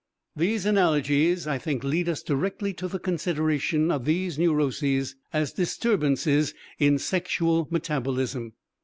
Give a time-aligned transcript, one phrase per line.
[0.35, 6.55] These analogies, I think, lead us directly to the consideration of these neuroses as disturbances
[6.79, 8.53] in sexual metabolism.